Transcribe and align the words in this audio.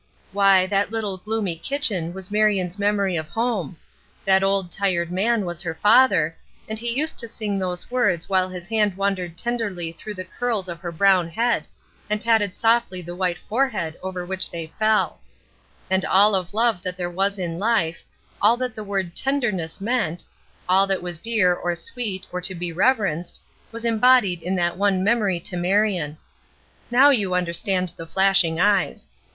Why, 0.31 0.65
that 0.65 0.89
little 0.89 1.17
gloomy 1.17 1.55
kitchen 1.55 2.11
was 2.11 2.31
Marion's 2.31 2.79
memory 2.79 3.15
of 3.17 3.27
home; 3.27 3.77
that 4.25 4.41
old, 4.41 4.71
tired 4.71 5.11
man 5.11 5.45
was 5.45 5.61
her 5.61 5.75
father, 5.75 6.35
and 6.67 6.79
he 6.79 6.91
used 6.91 7.19
to 7.19 7.27
sing 7.27 7.59
those 7.59 7.91
words 7.91 8.27
while 8.27 8.49
his 8.49 8.65
hand 8.65 8.97
wandered 8.97 9.37
tenderly 9.37 9.91
through 9.91 10.15
the 10.15 10.25
curls 10.25 10.67
of 10.67 10.79
her 10.79 10.91
brown 10.91 11.29
head, 11.29 11.67
and 12.09 12.23
patted 12.23 12.57
softly 12.57 13.03
the 13.03 13.15
white 13.15 13.37
forehead 13.37 13.95
over 14.01 14.25
which 14.25 14.49
they 14.49 14.73
fell; 14.79 15.19
and 15.87 16.03
all 16.03 16.33
of 16.33 16.51
love 16.55 16.81
that 16.81 16.97
there 16.97 17.07
was 17.11 17.37
in 17.37 17.59
life, 17.59 18.01
all 18.41 18.57
that 18.57 18.73
the 18.73 18.83
word 18.83 19.15
"tenderness" 19.15 19.79
meant, 19.79 20.25
all 20.67 20.87
that 20.87 21.03
was 21.03 21.19
dear, 21.19 21.53
or 21.53 21.75
sweet 21.75 22.25
or 22.31 22.41
to 22.41 22.55
be 22.55 22.73
reverenced, 22.73 23.39
was 23.71 23.85
embodied 23.85 24.41
in 24.41 24.55
that 24.55 24.77
one 24.77 25.03
memory 25.03 25.39
to 25.39 25.55
Marion. 25.55 26.17
Now 26.89 27.11
you 27.11 27.35
understand 27.35 27.93
the 27.95 28.07
flashing 28.07 28.59
eyes. 28.59 29.11